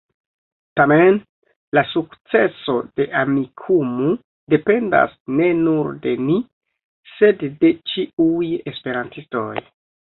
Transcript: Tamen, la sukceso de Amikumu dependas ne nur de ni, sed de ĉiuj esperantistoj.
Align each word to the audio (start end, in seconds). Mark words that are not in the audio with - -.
Tamen, 0.79 1.17
la 1.77 1.83
sukceso 1.89 2.75
de 3.01 3.07
Amikumu 3.25 4.09
dependas 4.55 5.15
ne 5.37 5.53
nur 5.61 5.93
de 6.09 6.17
ni, 6.25 6.41
sed 7.15 7.47
de 7.63 7.75
ĉiuj 7.95 8.53
esperantistoj. 8.75 9.49